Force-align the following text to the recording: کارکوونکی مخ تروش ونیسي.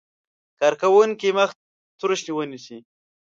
کارکوونکی 0.59 1.29
مخ 1.37 1.49
تروش 1.99 2.21
ونیسي. 2.33 2.77